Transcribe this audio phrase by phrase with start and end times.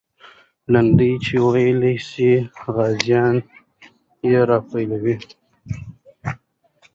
[0.71, 2.33] لنډۍ چې ویلې سوې،
[2.73, 3.35] غازیان
[4.29, 5.21] یې راوپارول.